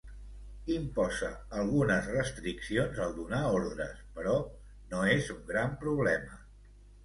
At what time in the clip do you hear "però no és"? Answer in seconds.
4.19-5.33